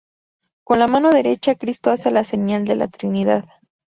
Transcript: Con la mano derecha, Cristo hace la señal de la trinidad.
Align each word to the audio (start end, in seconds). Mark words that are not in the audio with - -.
Con 0.63 0.79
la 0.79 0.87
mano 0.87 1.13
derecha, 1.13 1.53
Cristo 1.53 1.91
hace 1.91 2.09
la 2.09 2.23
señal 2.23 2.65
de 2.65 2.75
la 2.75 2.87
trinidad. 2.87 3.45